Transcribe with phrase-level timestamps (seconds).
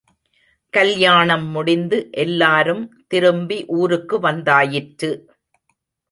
[0.73, 3.03] கல்யாணம் முடிந்து எல்லாரும்
[3.07, 5.11] திரும்பி ஊருக்கு வந்தாயிற்று.